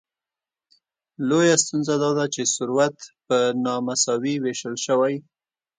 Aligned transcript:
لویه 1.27 1.55
ستونزه 1.63 1.95
داده 2.03 2.25
چې 2.33 2.41
ثروت 2.55 2.97
په 3.27 3.37
نامساوي 3.63 4.33
ویشل 4.39 4.75
شوی. 4.85 5.15